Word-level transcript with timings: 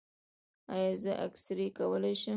ایا 0.73 0.91
زه 1.03 1.11
اکسرې 1.25 1.67
کولی 1.77 2.13
شم؟ 2.21 2.29